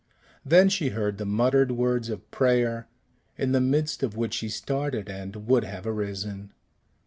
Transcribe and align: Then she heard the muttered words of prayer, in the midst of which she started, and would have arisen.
Then 0.43 0.67
she 0.67 0.89
heard 0.89 1.19
the 1.19 1.27
muttered 1.27 1.71
words 1.73 2.09
of 2.09 2.31
prayer, 2.31 2.87
in 3.37 3.51
the 3.51 3.61
midst 3.61 4.01
of 4.01 4.17
which 4.17 4.33
she 4.33 4.49
started, 4.49 5.07
and 5.09 5.45
would 5.45 5.63
have 5.63 5.85
arisen. 5.85 6.53